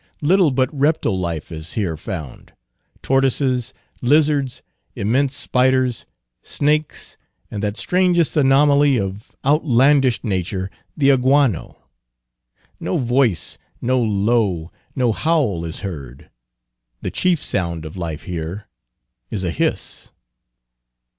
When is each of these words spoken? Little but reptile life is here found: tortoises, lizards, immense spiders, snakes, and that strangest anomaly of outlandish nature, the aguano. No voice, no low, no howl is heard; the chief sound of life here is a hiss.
Little 0.23 0.49
but 0.49 0.73
reptile 0.73 1.19
life 1.19 1.51
is 1.51 1.73
here 1.73 1.95
found: 1.95 2.53
tortoises, 3.03 3.71
lizards, 4.01 4.63
immense 4.95 5.35
spiders, 5.35 6.07
snakes, 6.41 7.17
and 7.51 7.61
that 7.61 7.77
strangest 7.77 8.35
anomaly 8.35 8.97
of 8.99 9.35
outlandish 9.45 10.23
nature, 10.23 10.71
the 10.97 11.09
aguano. 11.11 11.75
No 12.79 12.97
voice, 12.97 13.59
no 13.79 14.01
low, 14.01 14.71
no 14.95 15.11
howl 15.11 15.65
is 15.65 15.81
heard; 15.81 16.31
the 17.03 17.11
chief 17.11 17.43
sound 17.43 17.85
of 17.85 17.95
life 17.95 18.23
here 18.23 18.65
is 19.29 19.43
a 19.43 19.51
hiss. 19.51 20.11